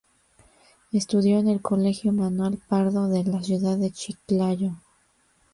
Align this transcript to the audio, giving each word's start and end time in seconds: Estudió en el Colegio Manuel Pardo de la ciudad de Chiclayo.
Estudió 0.91 1.37
en 1.37 1.47
el 1.47 1.61
Colegio 1.61 2.11
Manuel 2.11 2.57
Pardo 2.57 3.07
de 3.07 3.23
la 3.23 3.43
ciudad 3.43 3.77
de 3.77 3.91
Chiclayo. 3.91 4.71